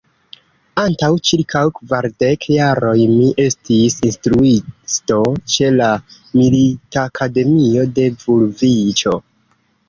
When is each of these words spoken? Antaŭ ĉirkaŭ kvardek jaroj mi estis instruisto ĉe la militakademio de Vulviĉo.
Antaŭ 0.83 1.09
ĉirkaŭ 1.31 1.59
kvardek 1.79 2.47
jaroj 2.53 2.93
mi 3.11 3.27
estis 3.43 3.97
instruisto 4.07 5.19
ĉe 5.57 5.69
la 5.75 5.91
militakademio 6.41 7.85
de 8.01 8.09
Vulviĉo. 8.25 9.15